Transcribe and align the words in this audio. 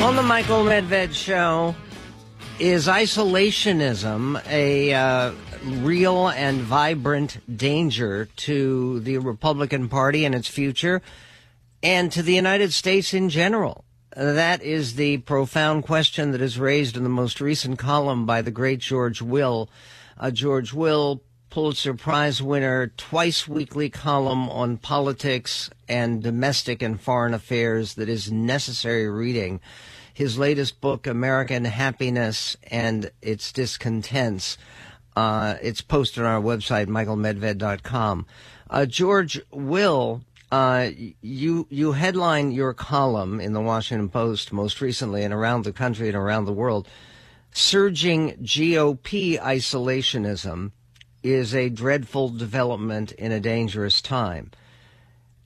On 0.00 0.16
the 0.16 0.22
Michael 0.22 0.64
Medved 0.64 1.12
Show, 1.12 1.74
is 2.58 2.88
isolationism 2.88 4.42
a 4.48 4.94
uh, 4.94 5.32
real 5.62 6.28
and 6.28 6.62
vibrant 6.62 7.38
danger 7.56 8.26
to 8.36 9.00
the 9.00 9.18
Republican 9.18 9.90
Party 9.90 10.24
and 10.24 10.34
its 10.34 10.48
future 10.48 11.02
and 11.82 12.10
to 12.12 12.22
the 12.22 12.34
United 12.34 12.72
States 12.72 13.12
in 13.12 13.28
general? 13.28 13.84
That 14.16 14.62
is 14.62 14.94
the 14.94 15.18
profound 15.18 15.84
question 15.84 16.32
that 16.32 16.40
is 16.40 16.58
raised 16.58 16.96
in 16.96 17.02
the 17.02 17.10
most 17.10 17.40
recent 17.40 17.78
column 17.78 18.24
by 18.24 18.40
the 18.40 18.50
great 18.50 18.80
George 18.80 19.20
Will. 19.20 19.68
Uh, 20.18 20.30
George 20.30 20.72
Will, 20.72 21.22
Pulitzer 21.50 21.94
Prize 21.94 22.40
winner, 22.40 22.92
twice 22.96 23.48
weekly 23.48 23.90
column 23.90 24.48
on 24.48 24.76
politics 24.76 25.68
and 25.88 26.22
domestic 26.22 26.80
and 26.80 27.00
foreign 27.00 27.34
affairs 27.34 27.94
that 27.94 28.08
is 28.08 28.30
necessary 28.30 29.10
reading. 29.10 29.60
His 30.14 30.38
latest 30.38 30.80
book, 30.80 31.08
American 31.08 31.64
Happiness 31.64 32.56
and 32.70 33.10
Its 33.20 33.50
Discontents, 33.52 34.58
uh, 35.16 35.56
it's 35.60 35.80
posted 35.80 36.22
on 36.22 36.30
our 36.30 36.40
website, 36.40 36.86
michaelmedved.com. 36.86 38.26
Uh, 38.70 38.86
George 38.86 39.40
Will 39.50 40.22
uh, 40.52 40.90
you 41.20 41.66
you 41.70 41.92
headline 41.92 42.50
your 42.50 42.74
column 42.74 43.40
in 43.40 43.52
the 43.52 43.60
Washington 43.60 44.08
Post 44.08 44.52
most 44.52 44.80
recently 44.80 45.22
and 45.22 45.34
around 45.34 45.64
the 45.64 45.72
country 45.72 46.08
and 46.08 46.16
around 46.16 46.44
the 46.44 46.52
world. 46.52 46.88
Surging 47.52 48.32
GOP 48.42 49.38
isolationism 49.38 50.72
is 51.22 51.54
a 51.54 51.68
dreadful 51.68 52.28
development 52.28 53.12
in 53.12 53.32
a 53.32 53.40
dangerous 53.40 54.00
time. 54.00 54.50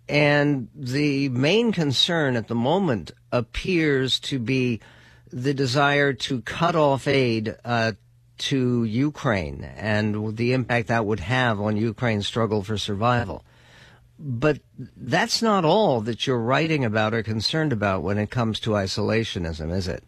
And 0.09 0.69
the 0.75 1.29
main 1.31 1.73
concern 1.73 2.37
at 2.37 2.49
the 2.49 2.55
moment 2.55 3.11
appears 3.33 4.21
to 4.21 4.39
be 4.39 4.81
the 5.33 5.55
desire 5.55 6.13
to 6.13 6.43
cut 6.43 6.77
off 6.77 7.09
aid 7.09 7.57
uh, 7.65 7.93
to 8.37 8.85
Ukraine 8.85 9.65
and 9.77 10.37
the 10.37 10.53
impact 10.53 10.89
that 10.89 11.07
would 11.07 11.21
have 11.21 11.61
on 11.61 11.77
Ukraine's 11.77 12.27
struggle 12.27 12.63
for 12.63 12.77
survival. 12.77 13.45
But 14.19 14.61
that's 14.97 15.43
not 15.43 15.65
all 15.65 16.01
that 16.03 16.27
you're 16.27 16.39
writing 16.39 16.85
about 16.85 17.15
or 17.15 17.23
concerned 17.23 17.73
about 17.73 18.03
when 18.03 18.19
it 18.19 18.31
comes 18.31 18.61
to 18.61 18.71
isolationism, 18.71 19.73
is 19.73 19.89
it? 19.89 20.05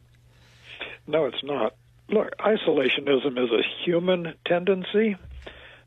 No, 1.07 1.27
it's 1.27 1.43
not. 1.43 1.75
Look, 2.09 2.37
isolationism 2.39 3.43
is 3.43 3.51
a 3.51 3.63
human 3.85 4.35
tendency. 4.45 5.17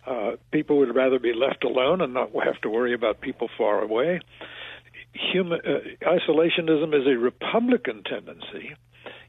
Uh, 0.10 0.32
people 0.52 0.80
would 0.80 0.96
rather 0.96 1.20
be 1.20 1.34
left 1.34 1.64
alone 1.64 2.02
and 2.02 2.14
not 2.14 2.32
have 2.44 2.60
to 2.62 2.70
worry 2.70 2.94
about 2.94 3.22
people 3.22 3.50
far 3.58 3.82
away. 3.82 4.20
Human 5.32 5.60
uh, 5.66 6.08
isolationism 6.08 7.00
is 7.00 7.06
a 7.08 7.18
Republican 7.18 8.04
tendency 8.04 8.74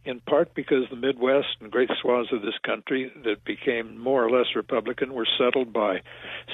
in 0.05 0.21
part 0.21 0.55
because 0.55 0.85
the 0.89 0.97
Midwest 0.97 1.49
and 1.61 1.71
great 1.71 1.91
swaths 2.01 2.33
of 2.33 2.43
this 2.43 2.57
country 2.65 3.13
that 3.25 3.45
became 3.45 3.99
more 3.99 4.25
or 4.25 4.31
less 4.31 4.47
Republican 4.57 5.13
were 5.13 5.29
settled 5.39 5.73
by 5.73 6.01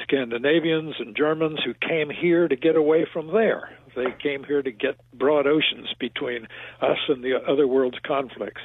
Scandinavians 0.03 0.95
and 0.99 1.17
Germans 1.17 1.61
who 1.65 1.75
came 1.75 2.11
here 2.11 2.49
to 2.49 2.57
get 2.57 2.77
away 2.77 3.07
from 3.13 3.29
there. 3.29 3.71
They 3.95 4.15
came 4.23 4.45
here 4.45 4.63
to 4.63 4.73
get 4.73 4.97
broad 5.15 5.47
oceans 5.47 5.95
between 5.99 6.49
us 6.83 6.99
and 7.09 7.23
the 7.23 7.37
other 7.49 7.67
world's 7.67 7.99
conflicts. 8.05 8.61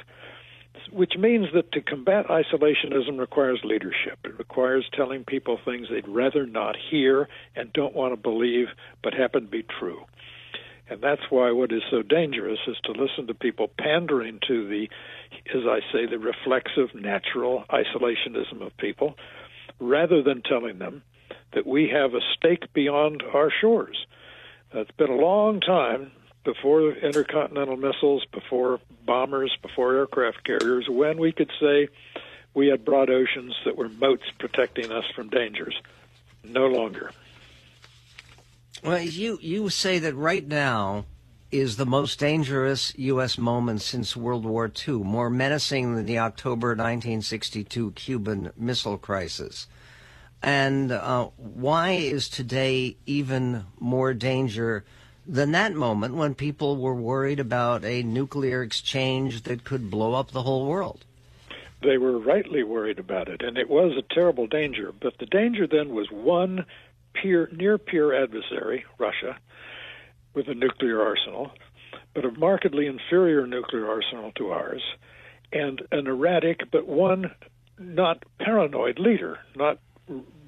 Which 0.90 1.14
means 1.18 1.46
that 1.54 1.72
to 1.72 1.80
combat 1.80 2.26
isolationism 2.26 3.18
requires 3.18 3.60
leadership. 3.64 4.18
It 4.24 4.38
requires 4.38 4.88
telling 4.94 5.24
people 5.24 5.58
things 5.64 5.88
they'd 5.90 6.08
rather 6.08 6.46
not 6.46 6.76
hear 6.90 7.28
and 7.56 7.72
don't 7.72 7.94
want 7.94 8.12
to 8.12 8.16
believe, 8.16 8.68
but 9.02 9.14
happen 9.14 9.44
to 9.44 9.50
be 9.50 9.62
true. 9.62 10.04
And 10.88 11.00
that's 11.00 11.22
why 11.30 11.52
what 11.52 11.72
is 11.72 11.82
so 11.90 12.02
dangerous 12.02 12.58
is 12.66 12.76
to 12.84 12.92
listen 12.92 13.26
to 13.28 13.34
people 13.34 13.70
pandering 13.78 14.40
to 14.48 14.68
the, 14.68 14.88
as 15.54 15.62
I 15.66 15.80
say, 15.92 16.06
the 16.06 16.18
reflexive, 16.18 16.94
natural 16.94 17.64
isolationism 17.70 18.60
of 18.60 18.76
people, 18.76 19.14
rather 19.80 20.22
than 20.22 20.42
telling 20.42 20.78
them 20.78 21.02
that 21.54 21.66
we 21.66 21.88
have 21.88 22.14
a 22.14 22.20
stake 22.36 22.72
beyond 22.74 23.22
our 23.32 23.50
shores. 23.60 24.06
It's 24.74 24.90
been 24.92 25.10
a 25.10 25.14
long 25.14 25.60
time 25.60 26.12
before 26.44 26.92
intercontinental 26.92 27.76
missiles, 27.76 28.24
before 28.32 28.80
bombers, 29.04 29.56
before 29.62 29.96
aircraft 29.96 30.44
carriers, 30.44 30.88
when 30.88 31.18
we 31.18 31.32
could 31.32 31.50
say 31.60 31.88
we 32.54 32.68
had 32.68 32.84
broad 32.84 33.10
oceans 33.10 33.54
that 33.64 33.76
were 33.76 33.88
moats 33.88 34.24
protecting 34.38 34.90
us 34.92 35.04
from 35.14 35.28
dangers. 35.28 35.80
No 36.44 36.66
longer. 36.66 37.12
Well, 38.82 39.00
you 39.00 39.38
you 39.40 39.68
say 39.68 40.00
that 40.00 40.14
right 40.14 40.46
now 40.46 41.04
is 41.52 41.76
the 41.76 41.86
most 41.86 42.18
dangerous 42.18 42.92
U.S. 42.96 43.38
moment 43.38 43.82
since 43.82 44.16
World 44.16 44.44
War 44.44 44.72
II, 44.88 44.94
more 44.94 45.30
menacing 45.30 45.94
than 45.94 46.06
the 46.06 46.18
October 46.18 46.68
1962 46.68 47.92
Cuban 47.92 48.50
Missile 48.56 48.98
Crisis. 48.98 49.68
And 50.42 50.90
uh, 50.90 51.26
why 51.36 51.90
is 51.90 52.28
today 52.28 52.96
even 53.06 53.66
more 53.78 54.14
danger 54.14 54.84
than 55.26 55.52
that 55.52 55.74
moment 55.74 56.14
when 56.14 56.34
people 56.34 56.76
were 56.76 56.94
worried 56.94 57.40
about 57.40 57.84
a 57.84 58.02
nuclear 58.02 58.62
exchange 58.62 59.42
that 59.42 59.64
could 59.64 59.90
blow 59.90 60.14
up 60.14 60.30
the 60.30 60.42
whole 60.42 60.66
world? 60.66 61.04
They 61.82 61.98
were 61.98 62.18
rightly 62.18 62.62
worried 62.62 62.98
about 62.98 63.28
it, 63.28 63.42
and 63.42 63.58
it 63.58 63.68
was 63.68 63.96
a 63.96 64.14
terrible 64.14 64.46
danger. 64.46 64.92
But 64.92 65.18
the 65.18 65.26
danger 65.26 65.66
then 65.66 65.94
was 65.94 66.10
one 66.10 66.64
peer, 67.12 67.48
near 67.52 67.78
peer 67.78 68.14
adversary, 68.14 68.84
Russia, 68.98 69.36
with 70.34 70.48
a 70.48 70.54
nuclear 70.54 71.02
arsenal, 71.02 71.50
but 72.14 72.24
a 72.24 72.30
markedly 72.32 72.86
inferior 72.86 73.46
nuclear 73.46 73.88
arsenal 73.88 74.32
to 74.36 74.50
ours, 74.50 74.82
and 75.52 75.82
an 75.90 76.06
erratic 76.06 76.70
but 76.70 76.86
one 76.86 77.32
not 77.78 78.22
paranoid 78.38 78.98
leader, 78.98 79.38
not 79.56 79.78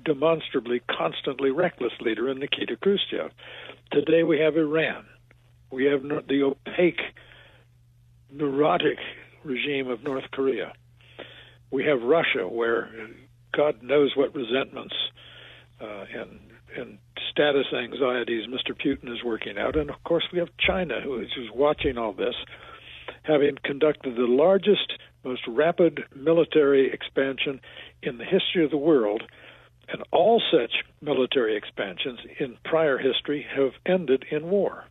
demonstrably 0.05 0.81
constantly 0.89 1.51
reckless 1.51 1.93
leader 2.01 2.29
in 2.29 2.39
Nikita 2.39 2.77
Khrushchev. 2.77 3.31
Today 3.93 4.22
we 4.22 4.39
have 4.41 4.56
Iran. 4.56 5.06
We 5.71 5.87
have 5.87 6.03
the 6.03 6.43
opaque, 6.43 7.00
neurotic 8.31 8.99
regime 9.45 9.89
of 9.89 10.03
North 10.03 10.25
Korea. 10.33 10.72
We 11.71 11.84
have 11.84 12.03
Russia, 12.03 12.49
where 12.49 12.91
God 13.56 13.83
knows 13.83 14.12
what 14.17 14.34
resentments 14.34 14.94
uh, 15.81 16.05
and 16.15 16.41
and 16.77 16.99
status 17.31 17.67
anxieties 17.73 18.49
Mr. 18.49 18.75
Putin 18.75 19.12
is 19.12 19.23
working 19.25 19.59
out. 19.59 19.77
And 19.77 19.91
of 19.91 20.03
course, 20.05 20.25
we 20.33 20.39
have 20.39 20.49
China, 20.59 21.00
who 21.00 21.21
is 21.21 21.28
watching 21.55 21.99
all 21.99 22.12
this, 22.12 22.34
having 23.23 23.56
conducted 23.65 24.17
the 24.17 24.27
largest, 24.27 24.94
most 25.25 25.43
rapid 25.47 26.05
military 26.15 26.93
expansion 26.93 27.61
in 28.03 28.19
the 28.19 28.25
history 28.25 28.65
of 28.65 28.71
the 28.71 28.77
world. 28.77 29.23
And 29.89 30.03
all 30.11 30.43
such 30.50 30.72
military 31.00 31.56
expansions 31.56 32.21
in 32.39 32.56
prior 32.65 32.99
history 32.99 33.47
have 33.55 33.72
ended 33.87 34.25
in 34.31 34.49
war. 34.49 34.84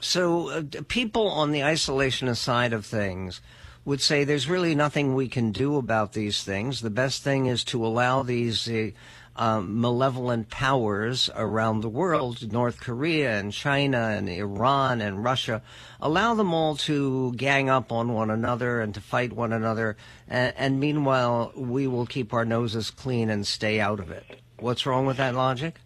So, 0.00 0.50
uh, 0.50 0.62
people 0.88 1.28
on 1.28 1.52
the 1.52 1.60
isolationist 1.60 2.36
side 2.36 2.72
of 2.72 2.84
things 2.84 3.40
would 3.84 4.00
say 4.02 4.22
there's 4.22 4.48
really 4.48 4.74
nothing 4.74 5.14
we 5.14 5.28
can 5.28 5.50
do 5.50 5.76
about 5.76 6.12
these 6.12 6.44
things. 6.44 6.82
The 6.82 6.90
best 6.90 7.22
thing 7.22 7.46
is 7.46 7.64
to 7.64 7.84
allow 7.84 8.22
these 8.22 8.68
uh, 8.68 8.90
um, 9.38 9.80
malevolent 9.80 10.50
powers 10.50 11.30
around 11.34 11.80
the 11.80 11.88
world, 11.88 12.52
North 12.52 12.80
Korea 12.80 13.38
and 13.38 13.52
China 13.52 13.98
and 13.98 14.28
Iran 14.28 15.00
and 15.00 15.22
Russia, 15.22 15.62
allow 16.00 16.34
them 16.34 16.52
all 16.52 16.76
to 16.76 17.32
gang 17.34 17.70
up 17.70 17.92
on 17.92 18.12
one 18.12 18.30
another 18.30 18.80
and 18.80 18.92
to 18.94 19.00
fight 19.00 19.32
one 19.32 19.52
another. 19.52 19.96
And, 20.26 20.52
and 20.56 20.80
meanwhile, 20.80 21.52
we 21.56 21.86
will 21.86 22.06
keep 22.06 22.34
our 22.34 22.44
noses 22.44 22.90
clean 22.90 23.30
and 23.30 23.46
stay 23.46 23.80
out 23.80 24.00
of 24.00 24.10
it. 24.10 24.24
What's 24.58 24.84
wrong 24.84 25.06
with 25.06 25.18
that 25.18 25.34
logic? 25.34 25.76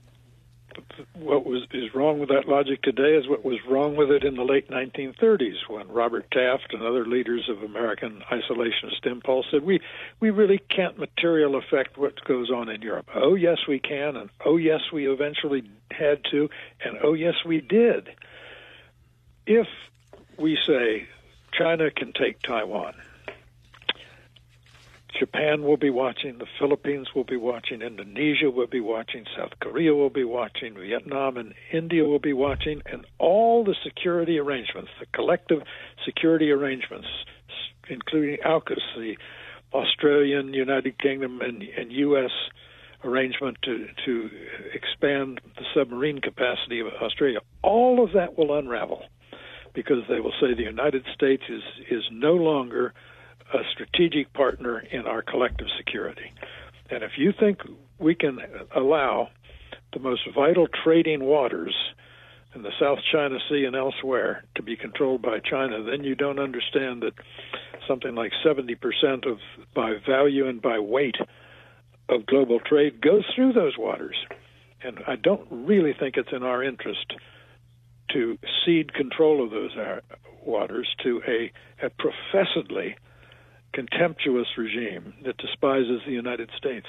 What 1.14 1.44
was 1.44 1.62
is 1.72 1.94
wrong 1.94 2.18
with 2.18 2.28
that 2.28 2.48
logic 2.48 2.82
today 2.82 3.14
is 3.14 3.28
what 3.28 3.44
was 3.44 3.58
wrong 3.68 3.96
with 3.96 4.10
it 4.10 4.24
in 4.24 4.36
the 4.36 4.44
late 4.44 4.70
1930s 4.70 5.68
when 5.68 5.88
Robert 5.88 6.30
Taft 6.30 6.72
and 6.72 6.82
other 6.82 7.06
leaders 7.06 7.48
of 7.48 7.62
American 7.62 8.22
isolationist 8.30 9.04
impulse 9.04 9.46
said 9.50 9.62
we 9.62 9.80
we 10.20 10.30
really 10.30 10.58
can't 10.58 10.98
material 10.98 11.56
affect 11.56 11.96
what 11.96 12.22
goes 12.24 12.50
on 12.50 12.68
in 12.68 12.82
Europe. 12.82 13.08
Oh 13.14 13.34
yes 13.34 13.58
we 13.68 13.78
can 13.78 14.16
and 14.16 14.30
oh 14.44 14.56
yes 14.56 14.80
we 14.92 15.08
eventually 15.08 15.68
had 15.90 16.24
to 16.30 16.48
and 16.84 16.98
oh 17.02 17.14
yes 17.14 17.34
we 17.44 17.60
did. 17.60 18.08
If 19.46 19.68
we 20.38 20.58
say 20.66 21.08
China 21.52 21.90
can 21.90 22.12
take 22.12 22.40
Taiwan 22.42 22.94
Japan 25.18 25.62
will 25.62 25.76
be 25.76 25.90
watching, 25.90 26.38
the 26.38 26.46
Philippines 26.58 27.08
will 27.14 27.24
be 27.24 27.36
watching, 27.36 27.82
Indonesia 27.82 28.50
will 28.50 28.66
be 28.66 28.80
watching, 28.80 29.24
South 29.36 29.52
Korea 29.60 29.94
will 29.94 30.10
be 30.10 30.24
watching, 30.24 30.74
Vietnam 30.74 31.36
and 31.36 31.54
India 31.72 32.04
will 32.04 32.18
be 32.18 32.32
watching, 32.32 32.82
and 32.86 33.04
all 33.18 33.64
the 33.64 33.74
security 33.84 34.38
arrangements, 34.38 34.90
the 35.00 35.06
collective 35.14 35.62
security 36.04 36.50
arrangements, 36.50 37.08
including 37.88 38.38
AUKUS, 38.44 38.80
the 38.96 39.16
Australian, 39.74 40.54
United 40.54 40.98
Kingdom, 40.98 41.40
and, 41.40 41.62
and 41.62 41.92
U.S. 41.92 42.30
arrangement 43.04 43.58
to, 43.64 43.86
to 44.04 44.30
expand 44.74 45.40
the 45.56 45.64
submarine 45.74 46.20
capacity 46.20 46.80
of 46.80 46.86
Australia, 47.02 47.38
all 47.62 48.02
of 48.02 48.12
that 48.12 48.38
will 48.38 48.56
unravel 48.56 49.04
because 49.74 50.02
they 50.08 50.20
will 50.20 50.34
say 50.40 50.54
the 50.54 50.62
United 50.62 51.04
States 51.14 51.42
is 51.48 51.62
is 51.90 52.02
no 52.10 52.34
longer 52.34 52.92
a 53.54 53.62
strategic 53.72 54.32
partner 54.32 54.80
in 54.80 55.06
our 55.06 55.22
collective 55.22 55.66
security. 55.76 56.32
And 56.90 57.02
if 57.02 57.12
you 57.16 57.32
think 57.38 57.58
we 57.98 58.14
can 58.14 58.38
allow 58.74 59.28
the 59.92 60.00
most 60.00 60.22
vital 60.34 60.66
trading 60.84 61.24
waters 61.24 61.74
in 62.54 62.62
the 62.62 62.72
South 62.78 62.98
China 63.10 63.38
Sea 63.48 63.64
and 63.64 63.76
elsewhere 63.76 64.44
to 64.56 64.62
be 64.62 64.76
controlled 64.76 65.22
by 65.22 65.38
China, 65.38 65.82
then 65.82 66.04
you 66.04 66.14
don't 66.14 66.38
understand 66.38 67.02
that 67.02 67.14
something 67.88 68.14
like 68.14 68.32
70% 68.44 69.26
of 69.26 69.38
by 69.74 69.94
value 70.06 70.46
and 70.48 70.60
by 70.60 70.78
weight 70.78 71.16
of 72.08 72.26
global 72.26 72.60
trade 72.60 73.00
goes 73.00 73.24
through 73.34 73.52
those 73.52 73.78
waters. 73.78 74.16
And 74.82 74.98
I 75.06 75.16
don't 75.16 75.46
really 75.50 75.94
think 75.98 76.16
it's 76.16 76.32
in 76.32 76.42
our 76.42 76.62
interest 76.62 77.14
to 78.12 78.38
cede 78.64 78.92
control 78.92 79.42
of 79.42 79.50
those 79.50 79.76
uh, 79.76 80.00
waters 80.44 80.88
to 81.02 81.22
a, 81.26 81.52
a 81.86 81.90
professedly 81.90 82.96
contemptuous 83.72 84.48
regime 84.56 85.14
that 85.24 85.36
despises 85.38 86.00
the 86.06 86.12
United 86.12 86.50
States. 86.56 86.86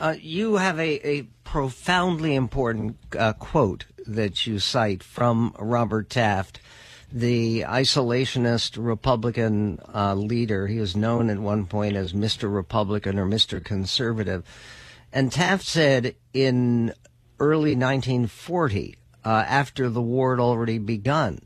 Uh, 0.00 0.14
you 0.20 0.56
have 0.56 0.78
a, 0.78 1.08
a 1.08 1.22
profoundly 1.44 2.34
important 2.34 2.96
uh, 3.18 3.32
quote 3.32 3.86
that 4.06 4.46
you 4.46 4.58
cite 4.58 5.02
from 5.02 5.54
Robert 5.58 6.10
Taft, 6.10 6.60
the 7.10 7.62
isolationist 7.62 8.76
Republican 8.78 9.78
uh, 9.94 10.14
leader. 10.14 10.66
He 10.66 10.78
was 10.78 10.96
known 10.96 11.30
at 11.30 11.38
one 11.38 11.66
point 11.66 11.96
as 11.96 12.12
Mr. 12.12 12.52
Republican 12.52 13.18
or 13.18 13.26
Mr. 13.26 13.64
Conservative. 13.64 14.44
And 15.12 15.32
Taft 15.32 15.64
said 15.64 16.16
in 16.32 16.92
early 17.40 17.74
1940, 17.74 18.96
uh, 19.24 19.28
after 19.28 19.88
the 19.88 20.02
war 20.02 20.36
had 20.36 20.42
already 20.42 20.78
begun, 20.78 21.40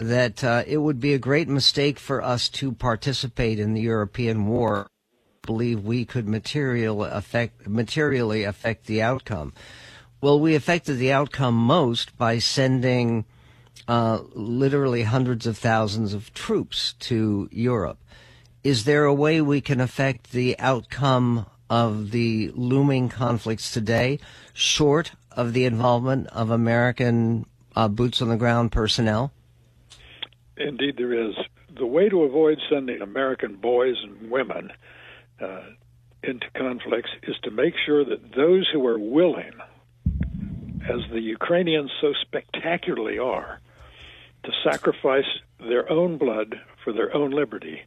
that 0.00 0.42
uh, 0.42 0.64
it 0.66 0.78
would 0.78 0.98
be 0.98 1.12
a 1.12 1.18
great 1.18 1.46
mistake 1.46 1.98
for 1.98 2.22
us 2.22 2.48
to 2.48 2.72
participate 2.72 3.60
in 3.60 3.74
the 3.74 3.82
European 3.82 4.46
war. 4.46 4.86
Believe 5.42 5.84
we 5.84 6.06
could 6.06 6.26
material 6.26 7.04
affect, 7.04 7.68
materially 7.68 8.44
affect 8.44 8.86
the 8.86 9.02
outcome. 9.02 9.52
Well, 10.22 10.40
we 10.40 10.54
affected 10.54 10.94
the 10.94 11.12
outcome 11.12 11.54
most 11.54 12.16
by 12.16 12.38
sending 12.38 13.26
uh, 13.88 14.20
literally 14.32 15.02
hundreds 15.02 15.46
of 15.46 15.58
thousands 15.58 16.14
of 16.14 16.32
troops 16.32 16.94
to 17.00 17.48
Europe. 17.52 17.98
Is 18.64 18.84
there 18.84 19.04
a 19.04 19.14
way 19.14 19.40
we 19.40 19.60
can 19.60 19.80
affect 19.80 20.32
the 20.32 20.58
outcome 20.58 21.46
of 21.68 22.10
the 22.10 22.52
looming 22.54 23.08
conflicts 23.10 23.72
today, 23.72 24.18
short 24.52 25.12
of 25.32 25.52
the 25.52 25.66
involvement 25.66 26.26
of 26.28 26.50
American 26.50 27.46
uh, 27.76 27.88
boots 27.88 28.22
on 28.22 28.28
the 28.28 28.36
ground 28.36 28.72
personnel? 28.72 29.32
Indeed, 30.60 30.96
there 30.98 31.14
is. 31.14 31.34
The 31.76 31.86
way 31.86 32.08
to 32.08 32.22
avoid 32.24 32.58
sending 32.68 33.00
American 33.00 33.56
boys 33.56 33.96
and 34.02 34.30
women 34.30 34.70
uh, 35.40 35.62
into 36.22 36.46
conflicts 36.54 37.10
is 37.22 37.36
to 37.44 37.50
make 37.50 37.74
sure 37.86 38.04
that 38.04 38.34
those 38.36 38.68
who 38.72 38.86
are 38.86 38.98
willing, 38.98 39.52
as 40.84 41.00
the 41.10 41.20
Ukrainians 41.20 41.90
so 42.00 42.12
spectacularly 42.20 43.18
are, 43.18 43.60
to 44.44 44.50
sacrifice 44.62 45.24
their 45.58 45.90
own 45.90 46.18
blood 46.18 46.56
for 46.84 46.92
their 46.92 47.14
own 47.14 47.30
liberty, 47.30 47.80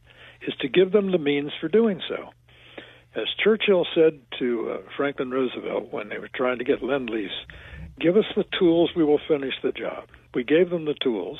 is 0.46 0.54
to 0.60 0.68
give 0.68 0.92
them 0.92 1.12
the 1.12 1.18
means 1.18 1.52
for 1.60 1.68
doing 1.68 2.00
so. 2.08 2.30
As 3.14 3.26
Churchill 3.42 3.86
said 3.94 4.20
to 4.40 4.70
uh, 4.70 4.90
Franklin 4.96 5.30
Roosevelt 5.30 5.92
when 5.92 6.08
they 6.08 6.18
were 6.18 6.30
trying 6.34 6.58
to 6.58 6.64
get 6.64 6.82
Lend 6.82 7.10
Lease, 7.10 7.30
give 8.00 8.16
us 8.16 8.24
the 8.34 8.44
tools, 8.58 8.90
we 8.96 9.04
will 9.04 9.20
finish 9.28 9.54
the 9.62 9.70
job. 9.70 10.08
We 10.34 10.42
gave 10.42 10.70
them 10.70 10.84
the 10.84 10.96
tools, 11.00 11.38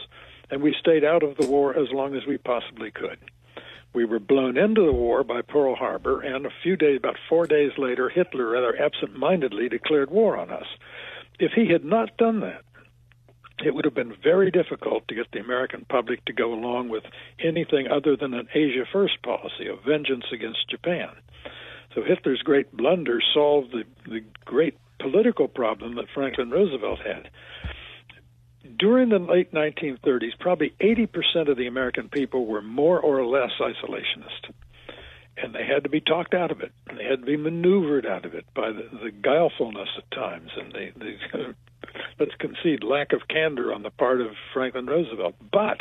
and 0.50 0.62
we 0.62 0.74
stayed 0.78 1.04
out 1.04 1.22
of 1.22 1.36
the 1.36 1.46
war 1.46 1.76
as 1.78 1.90
long 1.92 2.14
as 2.14 2.26
we 2.26 2.38
possibly 2.38 2.90
could. 2.90 3.18
We 3.94 4.04
were 4.04 4.18
blown 4.18 4.56
into 4.56 4.84
the 4.84 4.92
war 4.92 5.22
by 5.22 5.42
Pearl 5.42 5.76
Harbor, 5.76 6.20
and 6.20 6.46
a 6.46 6.52
few 6.62 6.76
days, 6.76 6.98
about 6.98 7.16
four 7.28 7.46
days 7.46 7.72
later, 7.78 8.08
Hitler 8.08 8.50
rather 8.50 8.76
absent 8.76 9.16
mindedly 9.16 9.68
declared 9.68 10.10
war 10.10 10.36
on 10.36 10.50
us. 10.50 10.66
If 11.38 11.52
he 11.52 11.70
had 11.70 11.84
not 11.84 12.16
done 12.16 12.40
that, 12.40 12.62
it 13.64 13.72
would 13.74 13.84
have 13.84 13.94
been 13.94 14.16
very 14.22 14.50
difficult 14.50 15.06
to 15.06 15.14
get 15.14 15.30
the 15.32 15.38
American 15.38 15.86
public 15.88 16.24
to 16.24 16.32
go 16.32 16.52
along 16.52 16.88
with 16.88 17.04
anything 17.38 17.86
other 17.86 18.16
than 18.16 18.34
an 18.34 18.48
Asia 18.52 18.84
First 18.92 19.22
policy 19.22 19.68
of 19.68 19.84
vengeance 19.86 20.26
against 20.32 20.68
Japan. 20.68 21.10
So 21.94 22.02
Hitler's 22.02 22.42
great 22.42 22.76
blunder 22.76 23.20
solved 23.32 23.70
the, 23.70 23.84
the 24.10 24.24
great 24.44 24.76
political 24.98 25.46
problem 25.46 25.94
that 25.94 26.10
Franklin 26.12 26.50
Roosevelt 26.50 26.98
had. 27.00 27.30
During 28.78 29.10
the 29.10 29.18
late 29.18 29.52
1930s, 29.52 30.38
probably 30.40 30.74
80% 30.80 31.50
of 31.50 31.56
the 31.56 31.66
American 31.66 32.08
people 32.08 32.46
were 32.46 32.62
more 32.62 32.98
or 32.98 33.24
less 33.26 33.50
isolationist. 33.60 34.52
And 35.36 35.54
they 35.54 35.66
had 35.66 35.84
to 35.84 35.90
be 35.90 36.00
talked 36.00 36.32
out 36.32 36.50
of 36.50 36.60
it. 36.60 36.72
They 36.96 37.04
had 37.04 37.20
to 37.20 37.26
be 37.26 37.36
maneuvered 37.36 38.06
out 38.06 38.24
of 38.24 38.34
it 38.34 38.46
by 38.54 38.70
the, 38.70 38.88
the 39.02 39.10
guilefulness 39.10 39.88
at 39.98 40.10
times 40.12 40.50
and 40.56 40.72
the, 40.72 40.92
the 40.96 41.54
let's 42.18 42.34
concede 42.38 42.84
lack 42.84 43.12
of 43.12 43.28
candor 43.28 43.72
on 43.74 43.82
the 43.82 43.90
part 43.90 44.20
of 44.20 44.28
Franklin 44.52 44.86
Roosevelt. 44.86 45.34
But 45.52 45.80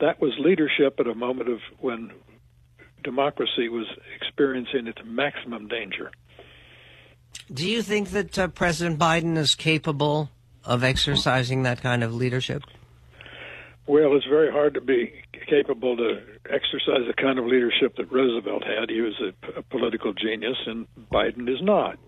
that 0.00 0.20
was 0.20 0.32
leadership 0.38 1.00
at 1.00 1.06
a 1.06 1.14
moment 1.14 1.48
of 1.48 1.60
when 1.78 2.12
democracy 3.02 3.68
was 3.68 3.86
experiencing 4.16 4.86
its 4.86 5.00
maximum 5.04 5.68
danger. 5.68 6.10
Do 7.52 7.68
you 7.68 7.82
think 7.82 8.10
that 8.10 8.38
uh, 8.38 8.48
President 8.48 8.98
Biden 8.98 9.36
is 9.36 9.54
capable 9.54 10.30
of 10.64 10.84
exercising 10.84 11.62
that 11.62 11.80
kind 11.80 12.02
of 12.02 12.14
leadership? 12.14 12.62
Well, 13.86 14.16
it's 14.16 14.26
very 14.26 14.50
hard 14.50 14.74
to 14.74 14.80
be 14.80 15.12
capable 15.46 15.96
to 15.96 16.22
exercise 16.48 17.06
the 17.06 17.14
kind 17.16 17.38
of 17.38 17.44
leadership 17.44 17.96
that 17.96 18.10
Roosevelt 18.10 18.64
had. 18.64 18.88
He 18.88 19.00
was 19.02 19.14
a, 19.20 19.62
political 19.62 20.14
genius, 20.14 20.56
and 20.66 20.86
Biden 21.12 21.52
is 21.52 21.60
not. 21.60 21.98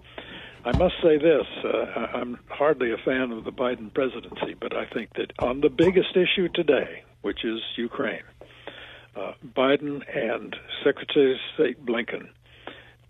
I 0.64 0.76
must 0.76 0.94
say 1.03 1.19
this 1.19 1.47
uh, 1.64 2.08
I'm 2.14 2.38
hardly 2.49 2.93
a 2.93 2.97
fan 2.97 3.31
of 3.31 3.44
the 3.44 3.53
Biden 3.53 3.93
presidency, 3.93 4.55
but 4.58 4.75
I 4.75 4.87
think 4.87 5.11
that 5.14 5.32
on 5.38 5.61
the 5.61 5.69
biggest 5.69 6.17
issue 6.17 6.49
today, 6.49 7.05
which 7.23 7.44
is 7.44 7.61
Ukraine, 7.76 8.25
uh, 9.14 9.32
Biden 9.55 10.03
and 10.12 10.56
Secretary 10.82 11.32
of 11.32 11.38
State 11.55 11.85
Blinken, 11.85 12.29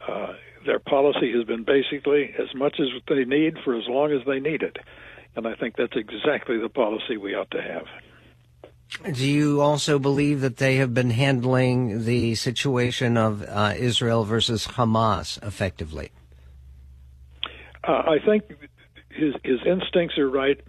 uh, 0.06 0.34
their 0.66 0.80
policy 0.80 1.32
has 1.32 1.44
been 1.44 1.64
basically 1.64 2.34
as 2.38 2.54
much 2.54 2.78
as 2.80 2.88
they 3.08 3.24
need 3.24 3.54
for 3.64 3.76
as 3.76 3.84
long 3.88 4.12
as 4.12 4.26
they 4.26 4.40
need 4.40 4.62
it. 4.62 4.76
And 5.36 5.46
I 5.46 5.54
think 5.54 5.76
that's 5.76 5.96
exactly 5.96 6.58
the 6.58 6.68
policy 6.68 7.16
we 7.16 7.34
ought 7.34 7.50
to 7.52 7.62
have. 7.62 9.14
Do 9.14 9.26
you 9.26 9.60
also 9.60 9.98
believe 9.98 10.40
that 10.40 10.56
they 10.56 10.76
have 10.76 10.94
been 10.94 11.10
handling 11.10 12.04
the 12.04 12.34
situation 12.36 13.16
of 13.16 13.42
uh, 13.42 13.74
Israel 13.76 14.24
versus 14.24 14.66
Hamas 14.66 15.42
effectively? 15.46 16.10
Uh, 17.86 17.92
I 17.92 18.18
think 18.24 18.44
his 19.10 19.34
his 19.44 19.60
instincts 19.66 20.18
are 20.18 20.28
right 20.28 20.60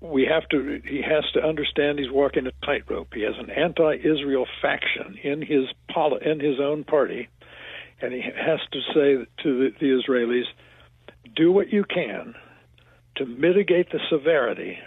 we 0.00 0.24
have 0.24 0.48
to 0.48 0.80
he 0.86 1.02
has 1.02 1.24
to 1.34 1.40
understand 1.42 1.98
he's 1.98 2.10
walking 2.10 2.46
a 2.46 2.66
tightrope. 2.66 3.12
He 3.14 3.22
has 3.22 3.34
an 3.38 3.50
anti-Israel 3.50 4.46
faction 4.62 5.18
in 5.22 5.42
his 5.42 5.66
poli- 5.90 6.24
in 6.24 6.40
his 6.40 6.58
own 6.58 6.84
party, 6.84 7.28
and 8.00 8.12
he 8.12 8.22
has 8.22 8.60
to 8.72 8.80
say 8.94 9.26
to 9.42 9.58
the, 9.58 9.70
the 9.78 10.00
Israelis, 10.00 10.46
"Do 11.36 11.52
what 11.52 11.70
you 11.72 11.84
can 11.84 12.34
to 13.20 13.26
mitigate 13.26 13.92
the 13.92 14.00
severity 14.08 14.78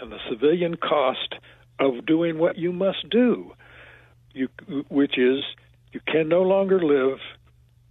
and 0.00 0.10
the 0.10 0.18
civilian 0.30 0.76
cost 0.78 1.34
of 1.78 2.06
doing 2.06 2.38
what 2.38 2.56
you 2.56 2.72
must 2.72 3.06
do, 3.10 3.52
you, 4.32 4.48
which 4.88 5.18
is 5.18 5.40
you 5.92 6.00
can 6.06 6.26
no 6.26 6.40
longer 6.40 6.80
live 6.80 7.18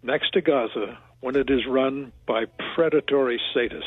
next 0.01 0.31
to 0.34 0.41
Gaza 0.41 0.98
when 1.20 1.36
it 1.36 1.51
is 1.51 1.67
run 1.70 2.12
by 2.25 2.46
predatory 2.74 3.39
sadists." 3.55 3.84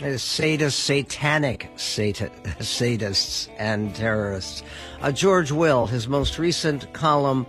sadists, 0.00 0.72
satanic 0.72 1.68
sadists, 1.76 3.48
and 3.58 3.94
terrorists. 3.94 4.62
Uh, 5.02 5.12
George 5.12 5.52
Will, 5.52 5.86
his 5.86 6.08
most 6.08 6.38
recent 6.38 6.90
column, 6.94 7.46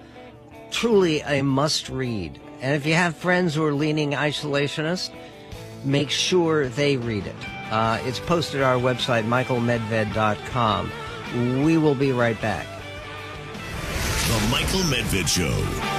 truly 0.70 1.22
a 1.22 1.42
must 1.44 1.88
read. 1.88 2.42
And 2.60 2.76
if 2.76 2.86
you 2.86 2.94
have 2.94 3.16
friends 3.16 3.56
who 3.56 3.64
are 3.64 3.74
leaning 3.74 4.12
isolationist, 4.12 5.12
make 5.84 6.10
sure 6.10 6.68
they 6.68 6.98
read 6.98 7.26
it. 7.26 7.36
Uh, 7.72 8.00
it's 8.04 8.20
posted 8.20 8.62
at 8.62 8.66
our 8.66 8.78
website, 8.78 9.26
michaelmedved.com. 9.26 10.92
We 11.64 11.78
will 11.78 11.96
be 11.96 12.12
right 12.12 12.40
back. 12.42 12.68
The 14.28 14.48
Michael 14.50 14.82
Medved 14.82 15.28
Show. 15.28 15.91